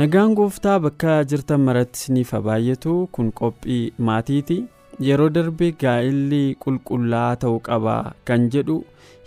[0.00, 4.56] Nagaan gooftaa bakka jirtan maratti isiniif haa baay'atu kun qophii maatiiti.
[5.08, 7.94] Yeroo darbe gaa'illi qulqullaa'aa ta'uu qaba
[8.30, 8.76] kan jedhu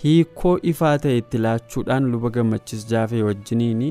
[0.04, 3.82] hiikoo ifaa ta'e itti laachuudhaan luba gammachiis jaafee wajjiniin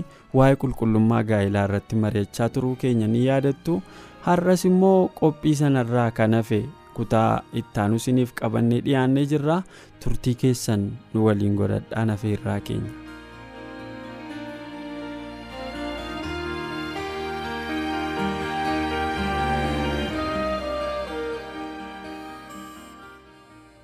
[0.41, 3.81] waa'ee qulqullummaa gaa'ilaa irratti mari'achaa turuu keenya ni yaadattu.
[4.27, 6.61] Har'as immoo qophii sanarraa kan hafe
[6.97, 9.63] kutaa ittaanu isiniif qabannee dhiyaannee jirra.
[10.05, 13.02] Turtii keessan nu waliin godhadhaan hafe irraa keenya.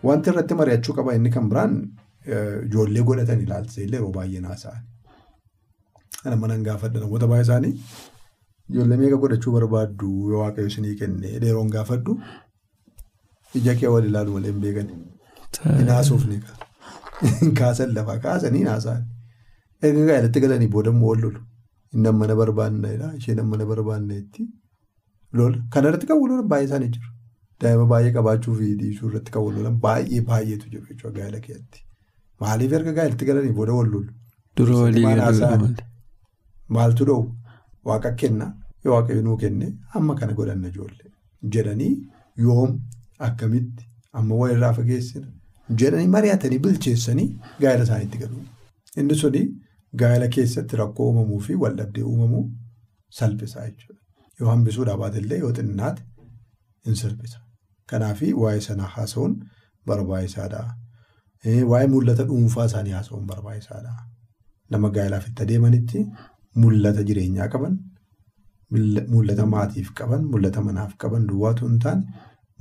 [0.06, 1.72] Wanti irratti mari'achuu qaba inni kan biraan
[2.66, 4.82] ijoollee godhatan ilaalchisee illee yeroo baay'ee naasa'an.
[6.22, 7.72] Kana manan gaafadha namoota baay'ee isaanii
[8.70, 12.12] ijoollee meeqa godhachuu barbaaddu yoo waaqayyo isinii kenne yeroon gaafadhu
[13.60, 14.94] ija kee wal ilaalu malee hin beekani.
[15.80, 16.40] Hin haasofne
[17.60, 19.02] kaasan lafaa kaasanii naasa'an.
[19.82, 21.40] Erga gaa'elatti galanii booda immoo wal lolu.
[21.94, 24.42] Inni mana barbaannedha isheen mana barbaanneetti
[25.40, 25.58] lola.
[25.72, 27.08] Kana irratti kan wal baay'ee isaanii jiru.
[27.62, 31.80] Daa'ima baay'ee qabaachuu fi dhiisuu irratti kan wal lolan baay'ee baay'eetu jiru jechuudha gaa'ela keessatti.
[32.42, 34.12] Maaliif erga gaa'elatti galanii booda wal lolu?
[34.56, 35.74] Dura walii galuu
[36.76, 37.22] Maaltu dha'u?
[37.88, 38.46] Waaqa kenna
[38.84, 39.66] yoo waaqayyo nuu kenne
[40.00, 41.10] amma kana godhanna ijoollee
[41.54, 41.92] jedhanii
[42.46, 42.70] yoom
[43.28, 43.84] akkamitti
[44.20, 45.26] amma walirraa fageessina
[45.82, 47.28] jedhanii mari'atanii bilcheessanii
[47.64, 48.38] gaa'ela isaaniitti galu.
[49.00, 49.42] Inni suni
[50.02, 52.44] gaa'ela keessatti rakkoo uumamuu fi waldhabdee uumamuu
[53.20, 54.00] salphisa jechuudha.
[54.40, 56.02] Yoo hambisuudhaa baatellee yoo xinnaate
[56.86, 57.38] hin salphisa.
[57.90, 59.34] Kanaaf waa'ee sanaa haasa'uun
[59.90, 60.62] barbaachisaadha.
[61.72, 63.92] Waa'ee mul'ata dhuunfaa isaanii haasa'uun barbaachisaadha.
[64.70, 66.00] Nama gaa'elaaf itti adeemanitti
[66.64, 67.74] mul'ata jireenyaa qaban,
[69.14, 72.02] mul'ata maatiif qaban, mul'ata manaaf qaban duwwaatu hin taane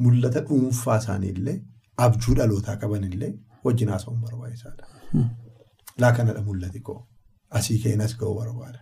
[0.06, 1.58] mul'ata dhuunfaa isaaniillee
[2.06, 3.32] abjuu dhalootaa qabanillee
[3.66, 4.86] wajjin haasa'uun barbaachisaadha.
[6.02, 7.00] Laa kanadha mul'ati koo
[7.60, 8.80] asii keenas ga'uu barbaada.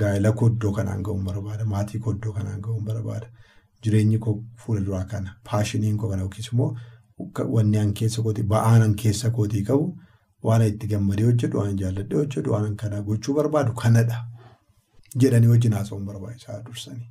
[0.00, 1.64] Gaa'ela koddoo kanaan ga'uun barbaada.
[1.74, 3.26] Maatii koddoo kanaan ga'uun barbaada.
[3.82, 6.76] Jireenyi koo fuula duraa kana paashiniin koo kana yookiis immoo
[7.56, 9.86] wanni an keessa kootii ba'aan an keessa kootii qabu
[10.48, 14.18] waan itti gammadee hojjedhu waan jaalladhee hojjedhu waan kana gochuu barbaadu kanadha.
[15.20, 17.08] Jedhanii wajjin haasa'uun barbaachisaa dursanii.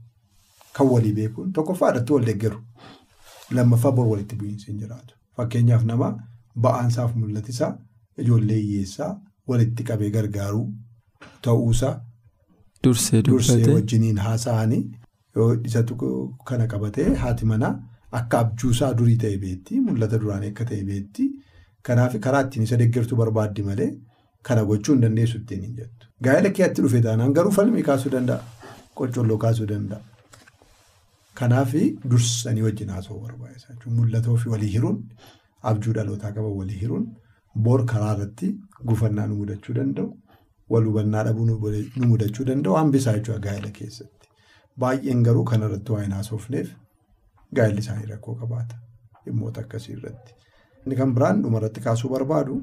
[0.73, 2.59] Kan walii beekuun tokkoffaa irratti wal deeggaru.
[3.57, 5.15] Lammaffaa bor walitti bu'iinsi hin jiraatu.
[5.37, 6.09] Fakkeenyaaf nama
[6.65, 7.71] ba'aansaaf mul'atisaa
[8.23, 9.11] ijoollee hiyyeessaa
[9.47, 10.65] walitti qabee gargaaruu
[11.41, 11.93] ta'uusaa.
[12.83, 13.21] Dursee
[13.73, 14.83] wajjiniin haasa'anii.
[15.69, 15.95] Isatu
[16.51, 17.73] kana qabatee haati manaa
[18.19, 21.25] akka abjuusaa durii ta'e beetti mul'ata duraanii akka ta'e beetti
[21.89, 23.89] kanaaf karaa ittiin isa deeggartuu barbaaddi malee
[24.49, 26.07] kana gochuu hin dandeessu ittiin hin jettu.
[26.25, 28.41] Gaa'ela keetti dhufe taanaan garuu falmii kaasuu danda'a.
[28.97, 30.01] Qoccolloo kaasuu danda'a.
[31.39, 31.73] Kanaaf
[32.11, 33.95] dursanii wajjin haasa'uu barbaachisa jechuudha.
[34.01, 34.97] Mul'ata ofii walii hiruun
[35.71, 37.05] abjuu dhalootaa qaban walii hiruun
[37.67, 38.49] bor karaa irratti
[38.91, 40.09] gufannaa nu mudachuu danda'u.
[40.69, 44.18] Wal hubannaa dhabuu nu mudachuu danda'u hambisaa jechuudha gaa'ela keessatti.
[44.79, 46.69] Baay'een garuu kanarratti waa hin haasofneef
[47.55, 48.75] gaa'elli isaanii rakkoo qabaata.
[49.25, 50.33] Dhimmoota akkasii irratti.
[50.85, 52.59] Inni kan biraan dhumarratti kaasuu barbaadu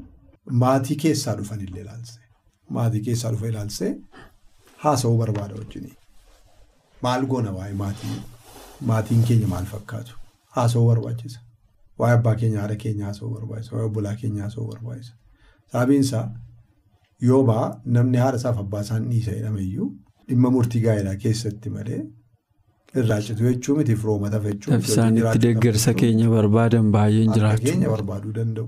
[0.63, 2.23] maatii keessaa dhufanillee ilaalsee.
[2.77, 3.91] Maatii keessaa dhufa ilaalsee
[4.85, 5.91] haasa'uu barbaada wajjin.
[7.03, 8.17] Maal goona waa'ee maatii?
[8.93, 10.17] Maatiin keenya maal fakkaatu?
[10.57, 11.41] Haasa'uu barbaachisa.
[11.99, 13.77] Waa'ee abbaa keenya haadha keenya haasa'uu barbaachisa.
[13.77, 15.15] Waa'ee obbolaa keenya haasa'uu barbaachisa.
[15.73, 16.25] Sababiin isaa
[17.29, 19.89] yoo ba'a namni haadha isaaf abbaa isaan dhiisa jedhameyyuu.
[20.29, 22.01] Dhimma murtii gaa'elaa keessatti malee
[23.01, 24.81] irraa citu jechuun miti firoomata jechuun.
[24.91, 27.31] Isaan itti deeggarsa keenya barbaadan baay'een.
[27.35, 28.67] Harka keenya barbaaduu danda'u.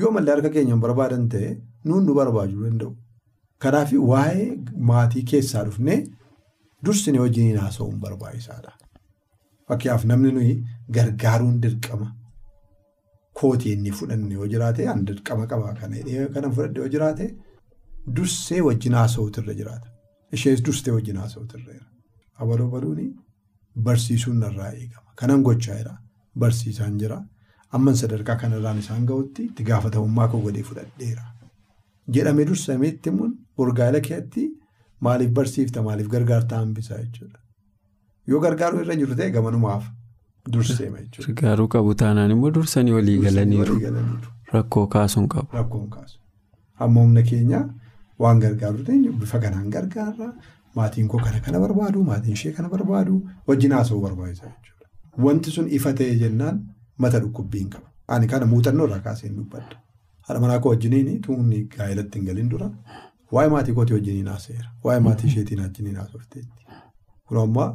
[0.00, 1.50] Yoo mallee harka keenya barbaadan ta'e
[1.88, 2.92] nuun nu barbaaduu danda'u.
[3.62, 4.46] Kanaaf waa'ee
[4.90, 5.98] maatii keessaa dhufnee
[6.84, 8.72] dursinee wajjin haasa'uun barbaachisaadha.
[9.68, 10.54] Fakkeenyaaf namni nuyi
[10.96, 12.08] gargaaruun dirqama
[13.40, 17.26] kootii inni fudhanne yoo jiraate an dirqama qaba kana fudhadhe yoo jiraate
[18.16, 19.88] dursee wajjin haasa'uutu irra jiraata.
[20.32, 21.86] Ishees dursitee wajjin haasa'uutu irra jira.
[22.38, 23.06] Abaloo baluuni
[23.88, 25.08] barsiisuun narraa eegama.
[25.16, 25.96] Kanan gochaa jira.
[26.38, 27.20] Barsiisaan jira.
[27.72, 31.22] Amman sadarkaa kanarraan isaan ga'utti itti gaafatamummaa koo godhee fudhadheera.
[32.14, 34.48] Jedhamee dursameetti immoo gaa'ela keetti
[35.06, 37.38] maaliif barsiifta maaliif gargaartaa hambisaa jechuudha.
[38.26, 39.84] Yoo gargaaruu irra jiru ta'e gamanumaaf
[40.52, 41.26] durseema jechuudha.
[41.32, 43.76] Gargaaruu qabu taanaan immoo dursanii walii galaniiru.
[44.52, 45.48] rakkoo kaasuun qabu.
[45.52, 46.18] Rakkoon kaasu.
[46.78, 47.60] Amma humna keenya
[48.22, 48.84] waan gargaaru
[49.20, 50.32] bifa kanaan gargaarra.
[50.74, 53.14] Maatiin koo kana kana barbaadu maatiin ishee kana barbaadu
[53.48, 54.86] wajjin haasa'uu barbaachisa jechuudha.
[55.24, 56.60] Wanti sun ifa ta'e jennaan
[56.98, 57.86] mata dhukkubbiin qaba.
[58.08, 59.76] Ani kana muuxannoo irraa kaasee dubbadha.
[60.26, 62.68] Haadha manaa koo wajjiniin tuunni gaa'elatti hin galin dura
[63.32, 64.68] waa'ee maatii kootii wajjiniin haasa'eera.
[64.84, 66.64] Waa'ee maatii isheetiin wajjiniin haasofteetti.
[67.26, 67.68] Kun ammoo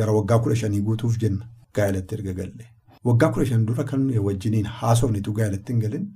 [0.00, 1.46] gara waggaa kudha shanii guutuuf jenna
[1.78, 2.66] gaa'elatti erga galle.
[3.04, 6.10] Waggaa kudha shan dura kan wajjiniin haasofnitu gaa'elatti hin galin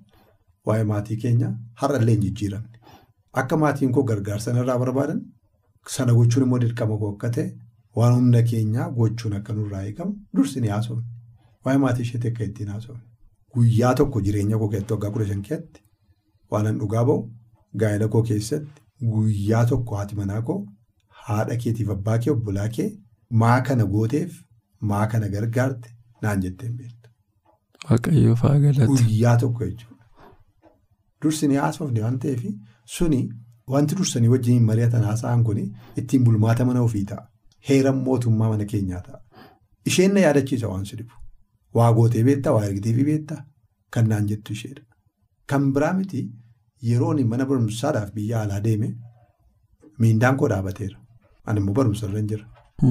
[0.67, 1.53] waa'ee maatii keenya
[1.85, 2.78] har'allee hin jijjiiramne.
[3.40, 5.20] Akka maatiin koo gargaarsa irraa barbaadan
[5.96, 7.46] sana gochuun immoo dirqama koo akka ta'e
[8.00, 11.05] waan humna keenyaa gochuun akka nurraa eegamu dursi ni haasofne.
[11.64, 13.02] Waa'ee maatii isheetti akka ittiin haasofne.
[13.55, 15.81] Guyyaa tokko jireenya koo keessatti waggaa kudha shan keessatti
[16.55, 17.20] waan an dhugaa bahu
[17.82, 18.82] gaa'ela koo keessatti
[19.14, 20.58] guyyaa tokko haati manaa koo
[21.26, 22.88] haadha keetiif abbaa kee obbolaa kee
[23.43, 24.32] maa kana gooteef
[24.93, 25.91] maa kana gargaarte
[26.23, 27.11] naan jettee beektu.
[27.91, 29.05] Waaqayyoo fa'aa galatti.
[29.05, 30.05] Guyyaa tokko jechuudha.
[31.23, 32.43] Dursi ni haasofne waan ta'eef
[32.96, 33.20] suni
[33.75, 35.58] wanti dursanii wajjin mari'atan haasa'an kun
[36.00, 37.29] ittiin bulmaata mana ofii ta'a.
[37.69, 39.19] Heeran mootummaa mana keenyaa ta'a.
[39.90, 41.12] Isheen na yaadachiisa waan sidibu.
[41.75, 43.40] Waa gootee beektaa, waa ergiteefii beektaa
[43.96, 44.82] kan naan jettu isheedha.
[45.50, 46.23] Kan biraa miti
[46.90, 48.88] yeroon mana barumsaadhaaf biyya alaa deeme
[49.99, 50.99] miindaan koo dhaabateera.
[51.46, 52.44] Ani immoo barumsa irra hin jira.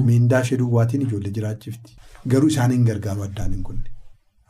[0.08, 1.96] Miindaa ishee duwwaatiin ijoollee jiraachifti.
[2.32, 3.90] Garuu isaan hin gargaaru addaan hin kunne.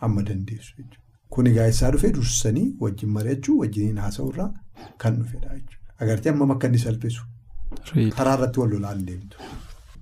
[0.01, 0.97] Amma dandeessu jechuudha.
[1.35, 4.49] Kun egaa isaa dhufee dursanii wajjin mari'achuu wajjin haasa'urraa
[5.05, 5.95] kan dhufedha jechuudha.
[6.01, 7.23] Agartee ammam akka inni salphisu.
[8.17, 9.37] Karaa irratti wal lolaan deemtu.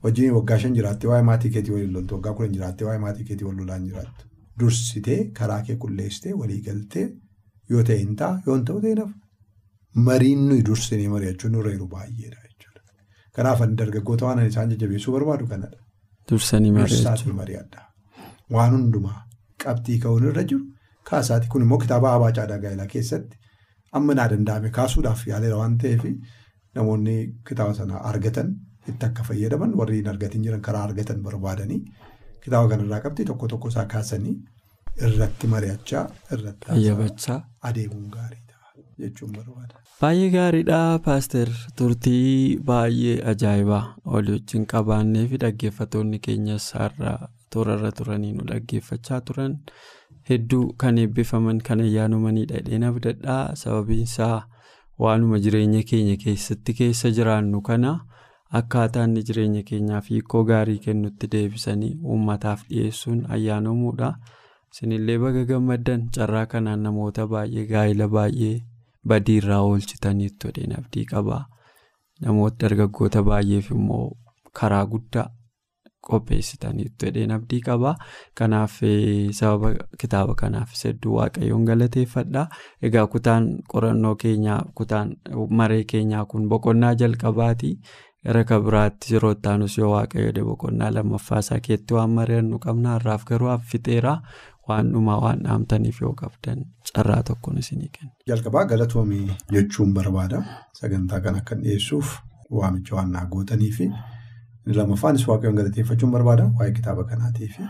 [0.02, 3.44] Wajjin waggaa shan jiraattee waa'ee maatii keetii waliin loltu waggaa kudhan jiraattee waa'ee maatii keetii
[3.48, 4.26] wal lolaan jiraattu.
[4.60, 7.06] Dursitee karaa kee qulleessitee walii galtee
[7.70, 9.14] yoo ta'e hin ta'a yoo hin ta'u ta'e nafa.
[10.08, 12.82] Mariin nuyi dursinee mari'achuun nurra jiru baay'eedha jechuudha.
[13.36, 15.78] Kanaaf ani dargaggoota waan isaan jajjabeessuu barbaadu kanadha.
[16.30, 17.82] Dursanii mari'adha.
[18.56, 19.20] Waan hundumaa
[19.64, 20.64] qabxii ka'uun irra jiru
[21.10, 21.48] kaasaati.
[21.48, 23.38] Kun immoo kitaaba Abaa Caadaa Gaa'elaa keessatti
[23.98, 26.04] amma naa danda'ame kaasuudhaaf yaaleera waan ta'eef
[26.78, 27.16] namoonni
[27.48, 28.48] kitaaba sana argatan
[28.90, 31.80] itti akka fayyadaman warri hin argatin jiran karaa argatan barbaadanii
[32.44, 34.34] kitaaba kanarraa qabxii tokko tokko isaa kaasanii
[35.06, 36.04] irratti mari'achaa
[36.36, 37.38] irratti Qayyabachaa.
[37.70, 39.74] adeemuun gaarii ta'a jechuun barbaada.
[40.00, 43.82] Baay'ee gaariidha paaster turtii baay'ee ajaa'ibaa
[44.14, 47.12] walii wajjin qabaannee fi dhaggeeffattoonni keenyas har'a
[47.54, 49.52] toorarra turanii nu dhaggeeffachaa turan
[50.30, 54.42] hedduu kan eebbifaman kan ayyaanomanidha dheena abdadhaa sababiin isaa
[55.04, 57.92] waanuma jireenya keenya keessatti keessa jiraannu kana
[58.60, 64.14] akkaataa inni jireenya keenyaaf hiikoo gaarii kennutti deebisanii uummataaf dhiyeessuun ayyaanomuudha.
[64.72, 68.56] Isinillee baga gammaddan carraa kanaan namoota baay'ee gaa'ila baay'ee.
[69.10, 71.42] badiirraa oolchitaniitu dheena abdii qabaa.
[72.22, 74.06] Namoota dargaggoota baay'eef immoo
[74.60, 75.26] karaa guddaa
[76.10, 77.94] qopheessitaniitu dheena abdii qabaa
[78.40, 78.78] kanaaf
[79.40, 79.70] sababa
[80.00, 82.46] kitaaba kanaafis hedduu waaqayyoon galateeffadha.
[82.82, 85.16] Egaa kutaan qorannoo keenyaa kutaan
[85.50, 87.72] maree keenyaa kun boqonnaa jalqabaati.
[88.26, 93.48] Gara kabiraatti yeroo ittaanus yoo waaqayyoodhe boqonnaa lammaffaa isaa keetti waan mari'annu qabna har'aaf garuu
[93.52, 94.14] affixeera
[94.68, 96.64] waan dhumaa waan dhaamtaniif yoo qabdan
[96.96, 98.10] carraa tokkoon isinii kenna.
[98.28, 100.42] Jalqabaa galatoomii jechuun barbaada.
[100.80, 102.16] Sagantaa kan akka dhiyeessuuf
[102.50, 103.86] waamicha waan naa gootanii fi
[104.74, 106.44] lammaffaanis waaqayyoon galateeffachuun barbaada.
[106.58, 107.62] Waa'ee kitaaba kanaatii fi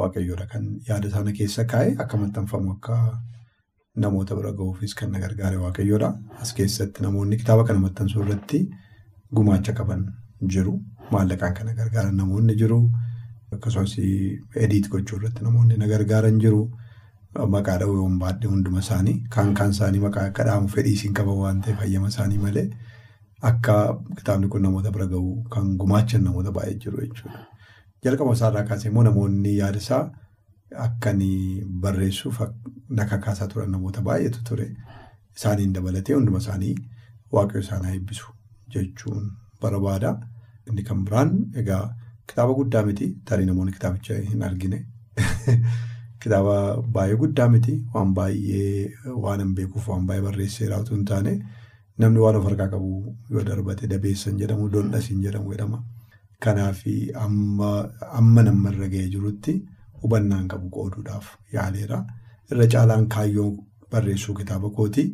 [0.00, 2.96] waaqayyoodha kan yaada sana keessa kaa'e akka maxxanfamu akka
[4.04, 6.10] namoota bira gahuufis kan na gargaare waaqayyoodha.
[6.42, 8.60] As keessatti namoonni kitaaba kana maxxansuu irratti
[9.34, 10.06] gumaacha qaban
[10.54, 10.74] jiru.
[11.12, 12.80] Maallaqaan kana gargaaran namoonni jiru.
[13.52, 13.94] Akkasumas
[14.64, 16.62] ediit gochuu irratti namoonni na gargaaran jiru.
[17.54, 21.38] Maqaa dha'uu yoo baadhee hunduma isaanii kaan kaan isaanii maqaa akka dhaamu fedhii isiin qaban
[21.44, 22.66] waan ta'eef fayyama isaanii malee
[23.50, 23.74] akka
[24.18, 27.40] kitaabni kun namoota bira gahu kan gumaachan namoota baay'ee jiru jechuudha.
[28.04, 30.02] Jalqaba isaarraa kaasee immoo namoonni yaada isaa
[30.86, 31.12] akka
[31.82, 32.40] barreessuuf
[32.98, 34.68] na kakaasaa turan namoota baay'eetu ture.
[35.36, 36.74] Isaaniin dabalatee hunduma isaanii
[37.32, 38.26] waaqayyo isaan eebbisu
[38.74, 39.30] jechuun
[39.62, 40.16] barbaada.
[40.68, 41.32] Inni kan biraan
[41.62, 41.84] egaa.
[42.26, 44.78] Kitaaba guddaa miti tarii namoonni kitaabicha hin argine
[46.22, 46.54] kitaaba
[46.94, 48.90] baay'ee guddaa miti waan baay'ee
[49.24, 51.34] waan hin beekuuf waan baay'ee barreesseera otoo hin taane
[51.98, 52.90] namni waan of harkaa qabu
[53.34, 55.78] yoo darbate dabeessan jedhamu dondhasiin jedhamu jedhama.
[56.44, 56.80] Kanaaf
[58.18, 59.54] amma namarra ga'ee jirutti
[60.02, 61.98] hubannaan qabu qooduudhaaf yaaleera.
[62.50, 63.50] Irra caalaan kaayyoo
[63.92, 65.04] barreessuu kitaaba kooti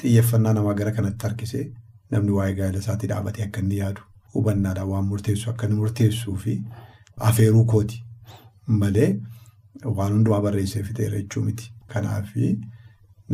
[0.00, 1.64] xiyyeeffannaa namaa gara kanatti harkisee
[2.10, 4.00] namni waa'ee gaa'ela isaatii dhaabatee akka inni yaadu.
[4.34, 6.54] Hubannaadhaan waan murteessu akka inni murteessuu fi
[7.28, 8.02] afeeruu kooti
[8.82, 9.10] malee
[9.96, 11.70] waan hundumaa barreessee fixeera jechuu miti.
[11.92, 12.28] Kanaaf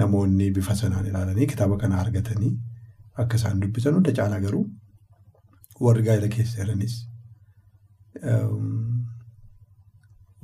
[0.01, 2.53] namoonni bifa sanaan ilaalanii kitaaba kana argatanii
[3.23, 4.65] akka isaan dubbisan hunda caalaa garuu
[5.87, 6.95] warri gaa'ela keessa jiranis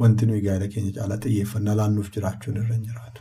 [0.00, 3.20] wanti nuyi gaa'ela keenya caalaa xiyyeeffannaa laannuuf jiraachuun irra hin jiraatu.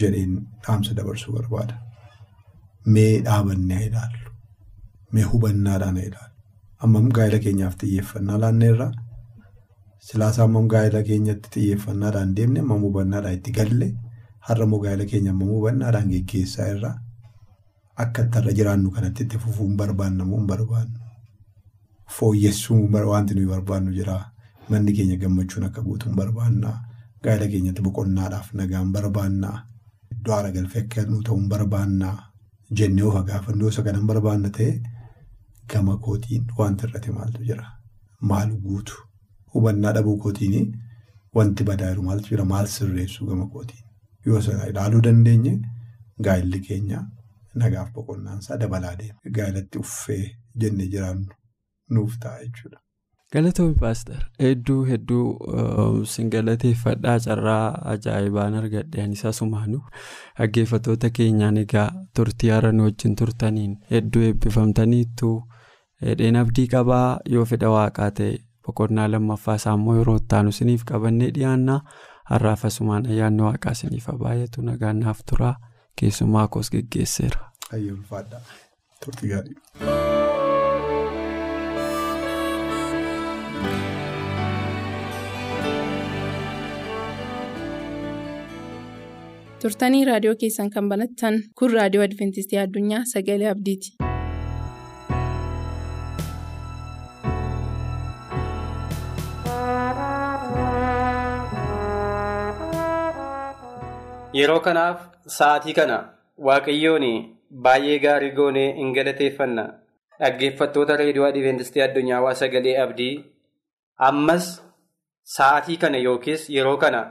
[0.00, 0.32] jedheen
[0.64, 1.74] dhaamsa dabarsuu barbaada.
[2.94, 4.30] Mee dhaabannee ilaallu.
[5.12, 6.34] Mee hubannaadhaan ilaallu.
[6.86, 8.90] Ammam gaa'ela keenyaaf xiyyeeffannaa laanneerraa
[10.08, 13.88] silaasa ammam gaa'ela keenyatti xiyyeeffannaadhaan deemne ammam hubannaadhaan itti galle
[14.48, 16.94] har'a immoo gaa'ela keenya ammam hubannaadhaan geggeessaa irraa
[18.04, 20.98] akka ittarra jiraannu kanatti itti fufuun barbaannamu hin barbaannu.
[22.16, 24.16] Fooyyessuu wanti nuyi barbaannu jira.
[24.70, 26.76] Manni keenya gammachuun akka guutuun barbaannaa.
[27.22, 29.56] Gaa'ela keenyatti boqonnaadhaaf nagaan barbaannaa.
[30.12, 32.16] Iddoo haara galfee akka nu ta'uun barbaannaa.
[32.78, 34.70] Jennee of gaafannoo isa kanan barbaanna ta'e
[35.72, 37.66] gama kootiin wanti irratti maaltu jira?
[38.20, 38.94] Maal guutu?
[39.54, 40.72] Hubannaa dhabuu kootiin
[41.34, 42.44] wanti badaa jiru maaltu jira?
[42.44, 43.84] Maal sirreessu gama kootiin?
[44.26, 45.54] Yoo sana ilaaluu dandeenye
[46.24, 47.00] gaa'elli keenya
[47.62, 49.18] nagaaf boqonnaansaa dabalaa deema.
[49.36, 50.24] Gaa'elatti uffee
[50.60, 51.34] jennee jiraannu
[51.96, 52.78] nuuf ta'a jechuudha.
[53.32, 59.80] Galatoomii Paaster hedduu hedduu sin galateeffadhaa carraa ajaa'ibaan argadhe anis asumaanuu
[60.38, 65.32] dhaggeeffattoota keenyaan egaa turtii har'a nu wajjin turtaniin hedduu eebbifamtaniittu
[66.02, 68.30] dheedheen abdii qabaa yoo fedha waaqaa ta'e
[68.66, 71.80] boqonnaa lammaffaa isaa immoo yeroo ittaanu isiniif qabannee dhiyaannaa
[72.32, 75.54] har'aaf asumaan ayyaanni waaqaa isiniif baay'atu nagaan naaf turaa
[76.00, 77.40] keessumaa koos geggeesseera.
[77.76, 78.42] Ayyaanfaadhaa
[79.04, 79.58] turtii gaarii.
[89.64, 93.96] turtanii raadiyoo keessan kan banattan kun raadiyoo adventistii addunyaa sagalee abdiiti.
[104.38, 104.98] yeroo kanaaf
[105.36, 105.96] sa'aatii kana
[106.48, 107.06] waaqayyoon
[107.50, 109.64] baay'ee gaarii goonee hin galateeffanna
[110.20, 113.12] dhaggeeffattoota reediyoo adventistii addunyaa sagalee abdii
[114.10, 114.48] ammas
[115.36, 117.02] sa'aatii kana yookiis yeroo kana.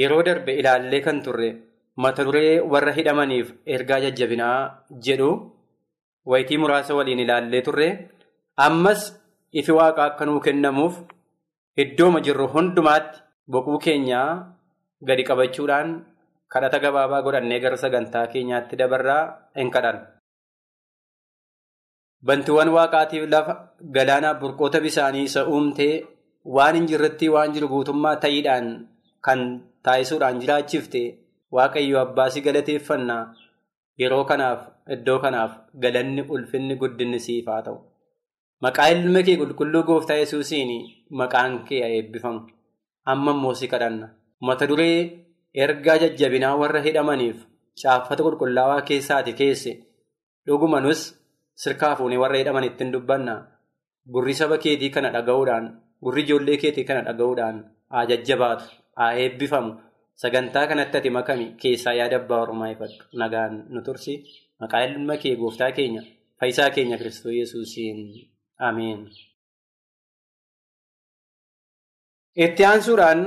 [0.00, 1.48] Yeroo darbe ilaallee kan turre
[1.96, 4.56] mata duree warra hidhamaniif ergaa jajjabinaa
[5.06, 5.30] jedhu
[6.30, 7.88] wayitii muraasa waliin ilaallee turre
[8.66, 9.06] ammas
[9.60, 10.98] ifi waaqa akka nuu kennamuuf
[11.84, 13.22] iddooma jirru hundumaatti
[13.52, 14.28] boquu keenyaa
[15.08, 15.94] gadi qabachuudhaan
[16.52, 19.22] kadhata gabaabaa godhannee gara sagantaa keenyaatti dabarraa
[19.60, 19.98] hin kadhan.
[22.26, 23.54] Bantiiwwan waaqaatiif lafa
[23.96, 25.94] galaanaa burqoota bisaanii isa uumtee
[26.56, 28.68] waan hin jirretti waan jiru guutummaa ta'iidhaan
[29.26, 29.40] kan
[29.88, 31.02] taasisuudhaan jiraachifte
[31.56, 33.20] waaqayyo abbaasii galateeffannaa
[34.02, 34.60] yeroo kanaaf
[34.96, 35.52] iddoo kanaaf
[35.84, 37.78] galanni ulfinni guddinni siif haa ta'u.
[38.64, 40.70] Maqaa ilma kee qulqulluu gooftaa yesuusiin
[41.20, 42.40] maqaan kee eebbifamu.
[43.12, 44.06] Amma immoo si kadhanna.
[44.46, 45.25] Mata duree
[45.64, 47.38] ergaa jajjabinaa warra hidhamaniif
[47.82, 49.72] caaffata qulqullaawaa keessaati keesse
[50.46, 51.00] dhugumanus
[51.62, 53.34] sirkaa fuunee warra hidhaman ittiin dubbanna.
[54.14, 55.64] Gurri saba keetii kana dhaga'uudhaan
[56.04, 57.56] gurri ijoollee keetii kana dhaga'uudhaan
[57.92, 58.64] haa jajjabaatu.
[58.98, 59.72] haa eebbifamu
[60.22, 64.14] sagantaa kanatti ati makami keessaa yaada abbaa ormaa ifadhu nagaan nu tursi
[64.60, 66.02] maqaa ilma kee gooftaa keenya
[66.40, 67.98] fayyisaa keenya kiristoos yesuusiin
[68.68, 69.00] ameen.
[72.44, 73.20] itti aansuudhaan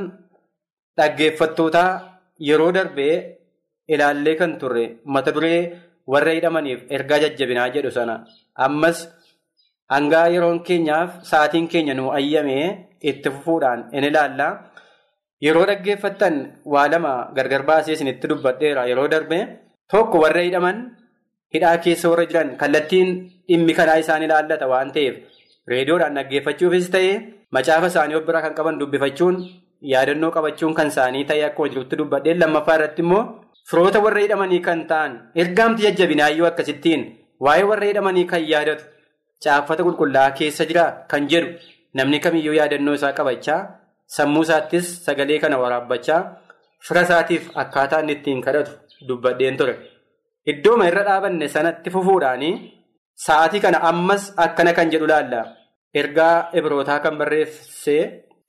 [0.97, 1.83] dhaggeeffattoota
[2.47, 3.15] yeroo darbee
[3.93, 5.59] ilaallee kan turre mata duree
[6.11, 8.15] warra hidhamaniif ergaa jajjabinaa jedhu sana
[8.65, 8.97] ammas
[9.93, 12.65] hangaa yeroon keenyaaf sa'aatiin keenya nu ayyamee
[13.09, 14.47] itti fufuudhaan in ilaalla.
[15.45, 16.35] Yeroo dhaggeeffattan
[16.73, 19.37] waa lama gargar baasee isinitti dubbadheera yeroo darbe
[19.91, 20.77] tokko warra hidhaman
[21.53, 23.09] hidhaa keessa warra jiran kallattiin
[23.49, 25.15] dhimmi kanaa isaan ilaallata waan ta'eef
[25.71, 27.13] reediyoodhaan dhaggeeffachuufis ta'ee
[27.55, 29.35] macaafa isaanii of biraa kan qaban dubbifachuun
[29.93, 33.23] yaadannoo qabachuun kan isaanii ta'ee akkuma jirutti dubbadheen lammaffaa irratti immoo
[33.71, 35.11] firoota warra hidhamanii kan ta'an
[35.43, 37.03] ergaamti jajjabinaayyuu akkasittiin
[37.47, 38.83] waa'ee warra hidhamanii kan yaadatu
[39.45, 41.49] caaffata qulqullaa'aa keessa jira kan jedhu
[41.99, 43.61] namni kamiyyuu yaadannoo isaa qabachaa.
[44.15, 46.19] Sammuu isaattis sagalee kana waraabbachaa
[46.85, 48.71] fira isaatiif akkaataa inni ittiin kadhatu
[49.07, 49.75] dubbadheen ture.
[50.51, 52.53] Iddooma irra dhaabanne sanatti fufuudhaanii
[53.25, 55.41] sa'aatii kana ammas akkana kan jedhu laalla.
[56.01, 58.03] Ergaa Ibrootaa kan barreessee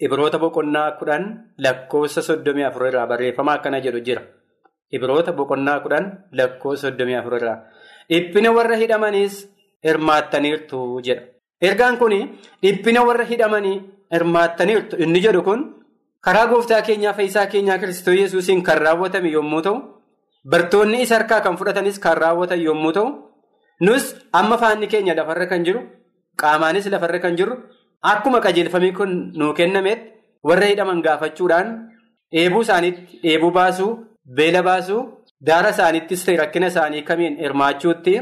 [0.06, 1.24] Ibroota boqonnaa kudhan
[1.64, 4.22] lakkoofsa soddomii afur irraa barreeffama akkana jedhu jira.
[4.96, 7.56] Ibroota boqonnaa kudhan lakkoofsa soddomii afur irraa.
[8.10, 9.34] Dhiphina warra hidhamaniis
[9.84, 11.22] hirmaattaniirtu jedha.
[11.60, 12.12] Ergaan kun
[12.62, 13.78] dhiphina warra hidhamanii.
[14.14, 15.60] hirmaattaniirtu inni jedhu kun
[16.26, 19.76] karaa gooftaa keenyaa fayyisaa keenyaa kiristoos yesuusiin kan raawwatame yommuu ta'u
[20.52, 23.08] bartoonni isa harkaa kan fudhatanis kan raawwatan yommuu ta'u
[23.86, 24.04] nus
[24.38, 25.80] amma faanni keenya lafarra kan jiru
[26.42, 27.54] qaamaanis lafarra kan jiru
[28.02, 30.10] akkuma qajeelfamii kun nuu kennametti
[30.48, 31.68] warra hidhaman gaafachuudhaan
[32.32, 33.90] dheebuu isaaniitti dheebuu baasuu
[34.36, 35.00] beela baasuu
[35.48, 38.14] daara isaaniittis ta'e rakkina isaanii kamiin hirmaachuutti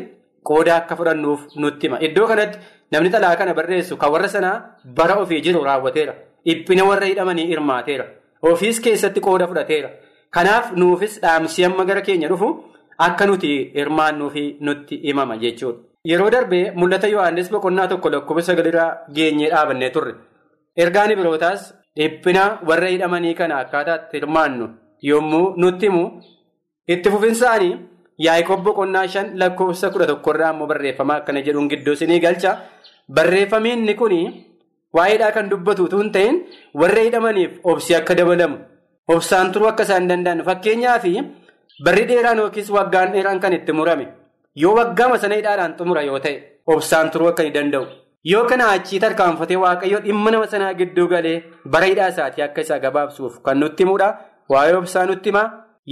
[0.50, 2.58] qooda akka fudhannuuf nutti hima iddoo kanatti.
[2.92, 4.56] Namni xalaa kana barreessu kan warra sanaa
[4.98, 6.14] bara ofii jiru raawwateera.
[6.46, 8.04] Dhiphina warra hidhamanii hirmaateera.
[8.42, 9.90] Ofiis keessatti qooda fudhateera.
[10.30, 12.48] Kanaaf nuufis dhaamsii amma gara keenya dhufu
[13.06, 15.78] akka nuti hirmaannuu fi nutti himama jechuudha.
[16.10, 20.14] Yeroo darbee mul'ata Yohaannis boqonnaa tokko lakkoofsa sagalirraa geenyee dhaabannee turre.
[20.76, 24.66] Ergaan birootaas dhiphina warra hidhamanii kana akkaataatti hirmaannu
[25.10, 26.04] yommuu nutti himu
[26.94, 27.74] itti fufinsaanii
[28.26, 32.56] Yaaqoob boqonnaa shan lakkoofsa kudha tokkorraa ammoo barreeffama akkana jedhuun gidduu isinii galcha.
[33.16, 34.14] Barreeffamni inni kun
[34.96, 36.36] waa'eedhaa kan dubbatu hin ta'in
[36.74, 38.58] warra hidhamaniif obsi akka dabalamu
[39.08, 41.04] obsaan turuu akka isaan danda'an fakkeenyaaf
[41.84, 44.06] barri dheeraan yookiis waggaan dheeraan kan itti murame
[44.62, 46.36] yoo waggaama sana hidhaadhaan xumura yoo ta'e
[46.72, 47.86] obsaan turuu akka ni danda'u.
[48.32, 52.78] Yoo kana achii tarkaanfatee waaqayyo dhimma nama sanaa gidduu galee bara hidhaa isaatii akka isaa
[52.84, 54.08] gabaabsuuf kan nutti himudha.
[54.52, 55.42] Waa'ee obsaa nutti hima.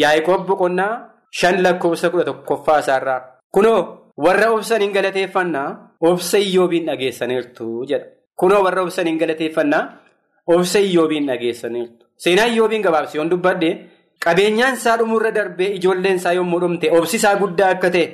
[0.02, 0.92] Yaaqoob boqonnaa
[1.38, 3.20] shan lakkoofsa kudha tokkoffaa isaarraa.
[3.54, 3.80] Kunoo
[4.24, 5.68] warra obsan hin galateeffannaa
[6.10, 8.06] obsa iyyoobiin dhageessaniirtu jedha.
[8.40, 9.82] Kunoo warra obsan hin galateeffannaa
[10.54, 12.06] obsa iyyoobiin dhageessaniirtu.
[12.24, 13.70] Seenaa iyyoobiin gabaabsee yoon dubbadde
[14.24, 18.06] qabeenyaan isaa dhumuurra darbee ijoolleen isaa yommuu dhumte obsi isaa guddaa akka ta'e.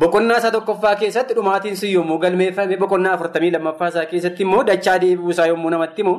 [0.00, 4.96] Boqonnaa isaa tokkoffaa keessatti dhumaatiin sun yommuu galmeeffame boqonnaa afurtamii lammaffaa isaa keessatti immoo dachaa
[5.04, 6.14] deebi'uu isaa yommuu namatti himu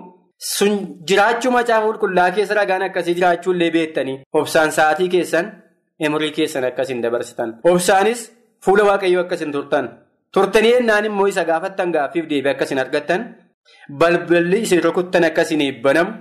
[0.54, 0.74] sun
[1.12, 5.52] jiraachuu macaafa qulqullaa keessa ragaan akkasii jiraachuullee beektanii obsaan sa'aatii keessan
[6.08, 7.50] umurii keessan akkasiin dabarsitan.
[7.64, 8.20] Obsaanis
[8.66, 9.90] fuula waaqayyoo akkasiin turtan
[10.34, 13.28] turtanii ennaan immoo isa gaafattan gaaffiif deebii akkasiin argattan
[14.00, 16.12] balballi isin rukuttan akkasiin banamu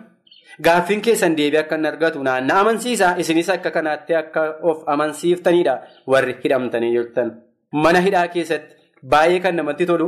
[0.68, 5.74] gaaffiin keessan deebii akka hin argatu naannaa amansiisaa isinis akka kanaatti akka of amansiiftanidha
[6.12, 7.28] warri hidhamtanii jirtan.
[7.84, 8.74] Mana hidhaa keessatti
[9.12, 10.06] baay'ee kan namatti tolu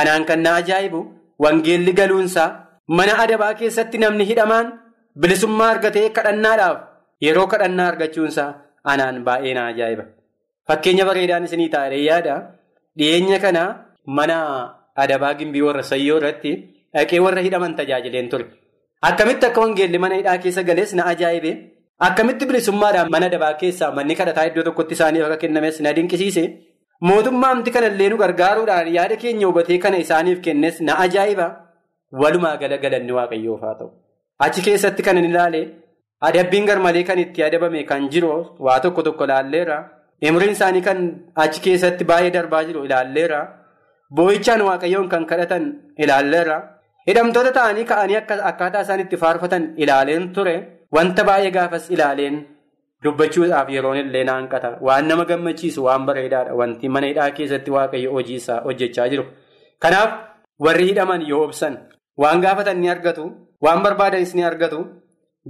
[0.00, 1.00] anaan kan na ajaa'ibu
[1.44, 2.48] wangeelli galuunsaa
[2.98, 4.66] mana adabaa keessatti namni hidhamaan
[5.20, 6.78] bilisummaa argatee kadhannaadhaaf
[7.26, 8.48] yeroo kadhannaa argachuunsaa
[8.92, 10.04] anaan baay'ee na ajaa'iba.
[10.68, 12.34] Fakkeenya bareedaan isinii taa'ee yaada
[12.98, 13.62] dhiyeenya kana
[14.18, 14.36] mana
[15.04, 16.52] adabaa gimbii warra sayyoo irratti
[16.94, 18.46] dhaqee warra hidhaman tajaajileen ture.
[19.08, 21.50] Akkamitti akka wangeelli mana hidhaa keessa galees na ajaa'ibe
[22.08, 26.44] akkamitti bilisummaadhaan mana adabaa keessaa manni kadhataa iddoo tokkotti isaaniif akka kennames na dinqisiise.
[27.02, 31.46] Mootummaamti kanallee nu gargaaruudhaan yaada keenya hubatee kana isaaniif kennes na ajaa'iba
[32.12, 33.90] walumaa gala galanni waaqayyoof haa ta'u.
[34.44, 35.60] Achi keessatti kan hin ilaale
[36.28, 38.30] adabbiin garmalee kan itti adabame kan jiru
[38.66, 39.78] waa tokko tokko ilaalleera.
[40.30, 40.98] Umriin isaanii kan
[41.44, 43.40] achi keessatti baay'ee darbaa jiru ilaalleera.
[44.16, 45.64] Boo'ichaan waaqayyoon kan kadhatan
[45.98, 46.56] ilaalleera.
[47.08, 48.16] Hidhamtoota ta'anii ka'anii
[48.50, 50.56] akkaataa isaan itti faarfatan ilaaleen ture
[50.96, 52.36] wanta baay'ee gaafas ilaaleen.
[53.04, 58.36] Dubbachuudhaaf yeroon illee naanqata waan nama gammachiisu waan bareedaadha wanti mana hidhaa keessatti waaqayyo hojii
[58.42, 59.24] isaa hojjechaa jiru.
[59.82, 60.10] Kanaaf
[60.66, 61.74] warri hidhaman yoo obsan
[62.22, 63.24] waan gaafatan ni argatu
[63.66, 64.78] waan barbaadanis ni argatu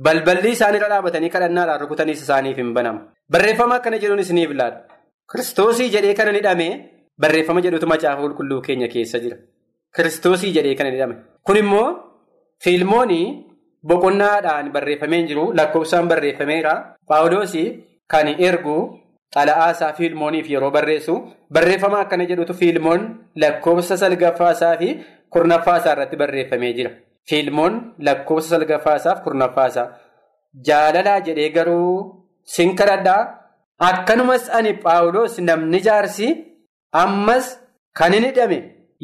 [0.07, 3.01] balballi isaan irra dhaabatanii kadhannaadhaan rukutanis isaaniif hin banamu.
[3.33, 4.77] Barreeffama akkana jedhuun isiniif ilaala.
[5.33, 6.69] Kiristoosii jedhee kana hidhame
[7.23, 9.37] barreeffama jedhutu macaafa qulqulluu keenya keessa jira.
[9.97, 11.15] Kiristoosii jedhee kana hidhame.
[11.47, 11.87] Kun immoo
[12.65, 13.27] fiilmoonii.
[13.89, 16.75] Boqonnaadhaan barreeffamee jiru lakkoofsaan barreeffameera.
[17.09, 17.67] Paawuloosii
[18.13, 18.77] kan ergu
[19.35, 21.15] xala'aasaa fiilmooniif yeroo barreessu
[21.55, 23.03] barreeffama akkana jedhutu fiilmoon
[23.43, 24.89] lakkoofsa salgaffaasaa fi
[25.33, 26.91] kurnaffaasaa irratti barreeffamee jira.
[27.29, 27.75] Fiilmoon
[28.07, 29.87] lakkoofsa salgaffaasaa fi kurnaffaasaa
[30.69, 31.93] jaalalaa jedhee garuu
[32.55, 33.21] sin kadhadhaa
[33.91, 36.29] akkanumas ani paawuloos namni jaarsi
[37.03, 37.47] ammas
[37.99, 38.59] kan hin hidhame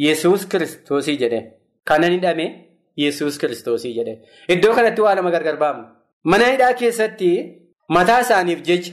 [0.06, 1.40] yesus kiristoosii jedhe
[1.88, 2.46] kan hin hidhame.
[3.02, 4.14] Yesuus kiristoosii jedhe
[4.54, 5.84] iddoo kanatti waa lama gargar baamu.
[6.30, 7.28] Mana hidhaa keessatti
[7.96, 8.92] mataa isaaniif jecha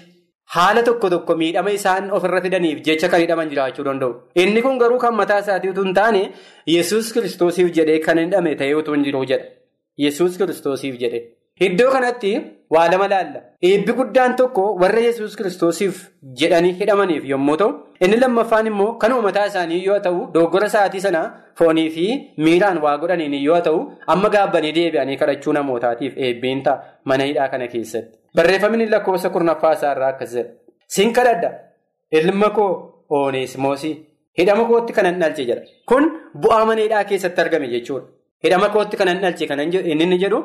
[0.55, 4.13] haala tokko tokko miidhama isaan ofirra fidaniif jecha kan hidhaman jiraachuu danda'u.
[4.43, 6.21] Inni kun garuu kan mataa isaatii utuu hin taane
[6.75, 9.45] Yesuus kiristoosiif jedhee kan hidhame ta'ee utuu hin jiru jedha.
[10.05, 11.19] Yesuus kiristoosiif jedhe
[11.65, 12.31] iddoo kanatti
[12.75, 13.39] waa lama laalla
[13.69, 15.99] eebbi guddaan tokko warra Yesuus kiristoosiif
[16.39, 17.69] jedhanii hidhamaniif yommuu ta'u
[18.05, 21.21] inni lammaffaan immoo kanuma mataa isaanii yoo ta'u dogoggora sa'aatii sana.
[21.59, 22.05] Foonii fi
[22.45, 23.79] miiraan waa godhaniin yoo ta'u
[24.15, 28.17] amma gaabbanii deebi'anii kadhachuu namootaatiif eebbiin ta'a mana hidhaa kana keessatti.
[28.35, 30.51] Barreeffamni lakkoofsa kurnaffaa isaa irraa akkas jedha.
[30.87, 31.49] Sin kadhadha
[32.11, 32.69] ilma koo
[33.17, 33.95] Ooneesimoosii
[34.39, 35.61] hidhama kootti kanan dhalche jedha.
[35.89, 36.03] Kun
[36.43, 38.05] bu'aa mana hidhaa keessatti argame jechuudha.
[38.43, 40.43] Hidhama kootti kanan dhalche kan inni jedhu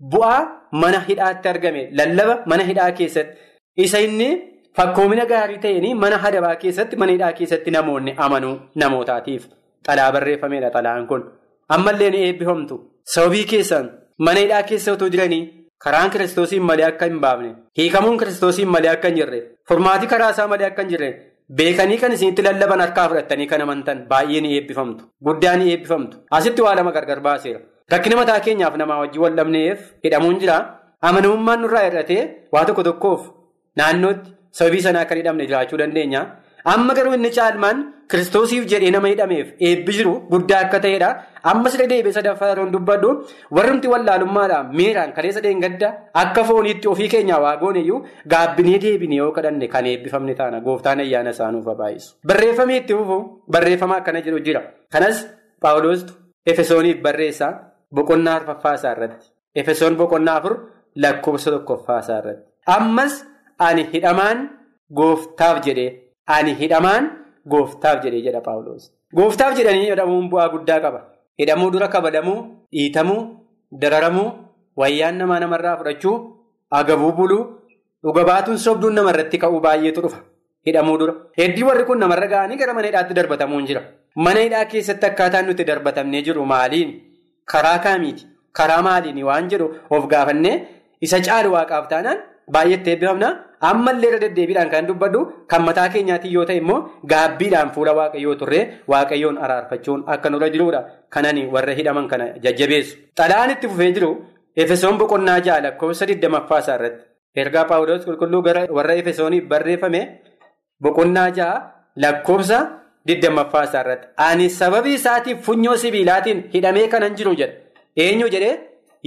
[0.00, 0.40] bu'aa
[0.72, 3.36] mana hidhaatti argame lallaba mana hidhaa keessatti.
[3.76, 4.30] Isa inni.
[4.76, 9.46] Fakkoomina gaarii ta'een mana adabaa keessatti mana hidhaa keessatti namoonni amanuu namootaatiif
[9.86, 11.22] xalaa barreeffameedha xalaan kun.
[11.74, 12.76] Ammallee ni eebbifamtu.
[13.12, 13.86] Sababii keessan
[14.18, 15.42] mana hidhaa keessa otoo jiranii
[15.84, 20.46] karaan kiristoosiin malee akka hin baafne hiikamuun kiristoosiin malee akka hin jirre furmaatii karaa isaa
[20.52, 21.10] malee akka hin jirre
[21.58, 25.04] beekanii kan isinitti lallaban harkaa fudhatanii kan amantan baay'ee ni eebbifamtu.
[25.26, 26.16] Guddaa ni eebbifamtu.
[26.30, 27.60] Asitti waa lama gargar baaseera
[27.92, 30.56] rakkina mataa keenyaaf namaa wajjin wal dhabneef hidhamuun jira
[31.08, 32.22] amanamummaan nurraa hir'atee
[32.54, 33.22] waa tokko tokkoof
[33.80, 34.30] naannootti.
[34.58, 36.20] Sababii sanaa akka hidhamne jiraachuu dandeenya.
[36.72, 37.78] Amma garuu inni caalmaan
[38.10, 41.10] kiristoosiif jedhee nama hidhameef eebbi jiru guddaa akka ta'edha.
[41.50, 43.10] Ammas deebi'ee sadaffaa yeroo dubbadhu
[43.58, 48.00] warrumti wallaalummaadhaan miiraan kaleessa deengadda akka fooniitti ofii keenyaa waagoon iyyuu
[48.32, 52.10] gaabbinee deebinee yoo kadhanne kan eebbifamne taana gooftaan ayyaana isaanuuf baay'isu.
[52.26, 53.18] Barreeffamee itti fufu
[53.52, 54.62] barreeffama akkana jedhu jira.
[54.92, 55.26] Kanas
[55.60, 56.12] Paawuloostu
[56.46, 57.52] Efesooniif barreessaa
[57.98, 59.26] boqonnaa arfaffaasaa irratti.
[59.60, 60.54] Efesoon boqonnaa afur
[61.02, 62.44] lakkoofsa tokkoffaasaa irratti.
[62.76, 63.14] Ammas
[63.68, 64.38] ani hidhamaan
[64.98, 65.90] gooftaaf jedhee
[66.36, 67.04] ani hidhamaan
[67.52, 68.90] gooftaaf jedhee jedha Paawuloos.
[69.16, 71.00] Gooftaaf jedhanii hidhamuun bu'aa guddaa qaba.
[71.40, 72.38] Hidhamuu dura kabadamuu,
[72.72, 73.20] dhiitamuu,
[73.82, 74.30] dararamuu,
[74.80, 76.16] wayyaan namaa namarraa fudhachuu,
[76.70, 77.42] agabuu buluu,
[78.02, 80.18] dhuga baatuun sobduun namarratti ka'uu baay'eetu dhufa.
[80.66, 81.14] Hidhamuu dura.
[81.38, 83.82] Heddii warri kun namarra ga'anii gara mana hidhaatti darbatamuun jira.
[84.16, 86.90] Mana hidhaa keessatti akkaataan nuti darbatamnee jiru maaliin?
[87.52, 88.26] Karaa kaamiiti?
[88.52, 90.56] Karaa maaliin waan jedhu of gaafannee
[91.00, 92.18] isa caalu waaqaaf taanaan
[92.54, 93.28] baay'eetti eebbifamna.
[93.60, 96.78] Ammallee irra deddeebiidhaan kan dubbadhu kan mataa keenyaatiin yoo ta'e immoo
[97.12, 100.80] gaabbiidhaan fuula waaqayyoo turree waaqayyoon araarfachuun akka nurra jirudha.
[101.14, 102.96] Kanani warra hidhaman kana jajjabeessu.
[103.18, 104.10] Xalaan itti fufee jiru
[104.56, 107.04] Efesoon boqonnaa ja'a lakkoofsa digdamaffaa isaa irratti.
[107.36, 110.00] Ergaa Paawuloos qulqulluu gara warra Efesooniif barreeffame
[110.82, 111.56] boqonnaa ja'a
[112.02, 112.58] lakkoofsa
[113.08, 114.08] digdamaffaa isaa irratti.
[114.28, 117.54] Ani sababii isaatiif funyoo sibiilaatiin hidhamee kanan jiru jedha.
[118.04, 118.54] Eenyu jedhee?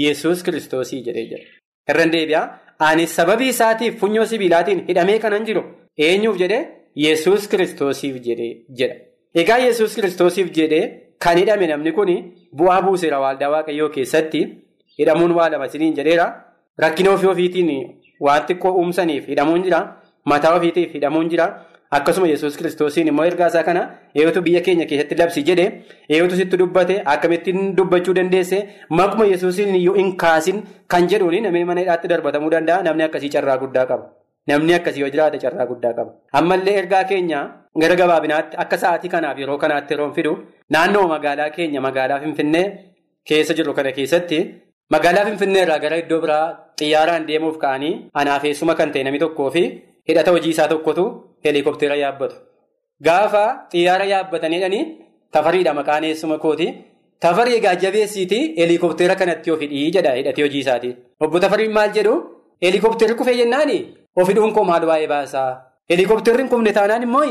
[0.05, 1.45] Yesuus kiristoosii jedhee jedha.
[1.89, 2.45] Irra deebi'aa.
[2.88, 5.63] Ani sababii isaatiif funyoo sibiilaatiin hidhamee kanan jiru
[6.07, 6.62] eenyuuf jedhee
[7.05, 8.95] Yesuus kiristoosiif jedhee jedha.
[9.35, 10.83] Egaa Yesuus kiristoosiif jedhee
[11.23, 12.09] kan hidhame namni kun
[12.59, 14.41] bu'aa buuseera waaldaa waaqayyoo keessatti
[14.99, 16.27] hidhamuun waa lama isiniin jedheera.
[16.83, 17.71] Rakkina ofii ofiitiin
[18.25, 19.79] waan xiqqoo uumsaniif hidhamuun jira.
[20.25, 21.45] Mataa ofiitiif hidhamuun jira.
[21.97, 23.82] Akkasuma Yesuus kiristoosiin immoo ergaa isaa kana
[24.15, 25.63] eeyotu biyya keenya keessatti labsi jedhe
[26.15, 28.58] eeyotu sitti dubbate akkamittiin dubbachuu dandeesse
[28.97, 30.60] maquma Yesuusiin iyyuu hin kaasin
[30.93, 34.06] kan jedhuun namni mana hidhaatti darbatamuu danda'a namni akkasii carraa guddaa qaba.
[34.47, 36.12] Namni akkasii yoo jiraate carraa guddaa qaba.
[36.39, 37.39] Ammallee ergaa keenya
[37.82, 40.34] gara gabaabinaatti akka sa'aatii kanaaf yeroo kanaatti yeroo fidu
[40.75, 42.65] naannoo magaalaa keenya magaalaa Finfinnee
[43.32, 44.39] keessa jiru kana keessatti
[44.97, 46.45] magaalaa Finfinnee irraa gara iddoo biraa
[46.84, 47.91] xiyyaaraan deemuuf ka'anii
[48.23, 49.63] anaafeessuma kan ta'e namni tokkoo fi
[50.10, 51.08] hidhata hojii isaa tokkotu.
[51.43, 52.36] Heelikooptera yaabbatu.
[53.08, 54.82] Gaafa xiyyaara yaabbatanii
[55.34, 56.67] tafariidha maqaan eessuma kooti.
[57.23, 60.89] Tafarii egaa jabeessiiti heelikooptera kanatti of hidhii jedha hidhatee hojii isaati.
[61.23, 62.13] Obbo Tafariin maal jedhu
[62.63, 63.78] heelikoopterri kufee jennaani
[64.15, 65.49] of hidhuun koo maal waa'ee baasaa.
[65.89, 67.25] Heelikoopterri hin kufne taanaan immoo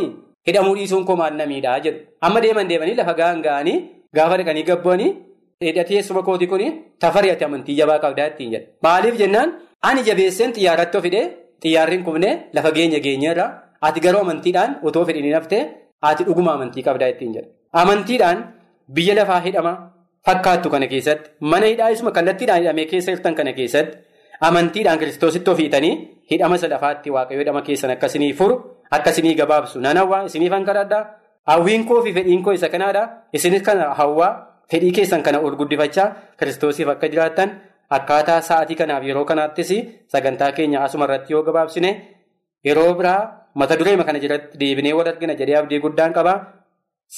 [0.49, 1.99] hidhamuu dhiisuun koo maal namiidhaa jedhu.
[2.21, 3.77] Amma deeman deemanii lafa ga'an ga'anii
[4.17, 5.09] gaafa dhaqanii gabboonni
[5.69, 6.69] hidhatee eessuma kooti kuni
[7.05, 8.67] tafarii ati amantii jabaa qabdaa ittiin jedha.
[8.83, 11.25] Maaliif jennaan ani jabeesseen xiyyaaratti of hidhee
[11.63, 13.47] xiyyaarri hin kufne lafa geenya geenyerra.
[13.87, 15.63] Ati garuu amantiidhaan otoo fedhanii naftee
[16.11, 17.49] ati dhuguma amantii qabdaa ittiin jedha.
[17.73, 18.39] Amantiidhaan
[18.95, 19.73] biyya lafaa hidhama
[20.27, 23.97] fakkaattu kana keessatti mana hidhaa isuma kallattiidhaan hidhamee keessa jirtan kana keessatti
[24.49, 25.93] amantiidhaan kiristoositti ofiitanii
[26.31, 28.57] hidhama isa lafaatti waaqayyo hidhama keessan akkasinii furu
[28.97, 31.03] akkasinii gabaabsu nan hawwaa isiniif hanqaradhaa
[31.53, 34.31] hawwiin koo fi fedhiin koo isa kanaadha isinis kana hawwaa
[34.71, 37.51] fedhii keessan kana ol guddifachaa kiristoosiif akka jiraattan
[37.97, 39.71] akkaataa sa'aatii kanaaf yeroo kanaattis
[40.13, 41.91] sagantaa keenya asuma irratti yoo gabaabsine
[42.65, 43.23] yeroo biraa.
[43.61, 46.35] Mata dureema kana jalatti deebinee wal argina jedhee abdii guddaan qaba.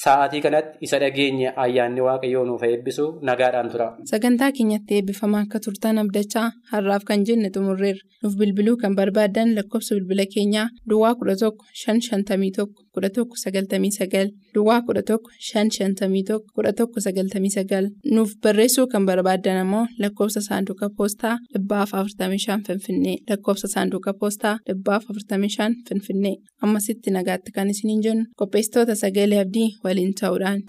[0.01, 3.87] Sa'aatii kanatti isa dhageenye ayyaanni waaqayyoo nuuf eebbisu nagaadhaan tura.
[4.11, 7.99] Sagantaa keenyatti eebbifamaa akka turtan abdachaa har'aaf kan jenne xumurreerra.
[8.23, 11.51] Nuuf bilbiluu kan barbaadan lakkoofsa bilbila keenyaa Duwwaa 11
[11.81, 15.17] 551 11 99 Duwwaa 11
[15.53, 24.13] 551 11 99 nuuf barreessuu kan barbaadan ammoo lakkoofsa saanduqa poostaa 45 Finfinnee lakkoofsa saanduqa
[24.13, 30.61] poostaa 45 Finfinnee ammasitti nagaatti kan isiniin jennu qopheessitoota sagalee abdii waliin ta'uudhaan.